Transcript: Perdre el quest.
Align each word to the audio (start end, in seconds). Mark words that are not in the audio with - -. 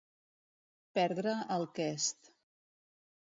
Perdre 0.99 1.33
el 1.57 1.67
quest. 1.81 2.33